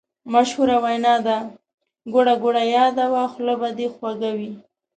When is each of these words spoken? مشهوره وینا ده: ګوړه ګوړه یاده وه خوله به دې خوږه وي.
مشهوره 0.33 0.77
وینا 0.83 1.15
ده: 1.27 1.37
ګوړه 2.13 2.35
ګوړه 2.43 2.63
یاده 2.77 3.05
وه 3.13 3.23
خوله 3.33 3.55
به 3.61 3.69
دې 3.77 3.87
خوږه 3.95 4.31
وي. 4.37 4.51